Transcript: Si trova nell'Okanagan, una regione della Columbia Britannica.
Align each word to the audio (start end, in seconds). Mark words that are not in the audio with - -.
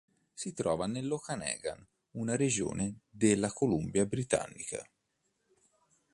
Si 0.33 0.51
trova 0.53 0.87
nell'Okanagan, 0.87 1.85
una 2.13 2.35
regione 2.35 3.01
della 3.07 3.53
Columbia 3.53 4.03
Britannica. 4.07 4.83